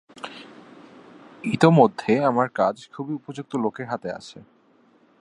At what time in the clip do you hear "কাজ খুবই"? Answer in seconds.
2.55-3.13